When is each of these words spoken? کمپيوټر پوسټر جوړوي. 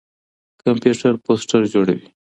کمپيوټر 0.63 1.13
پوسټر 1.25 1.61
جوړوي. 1.73 2.07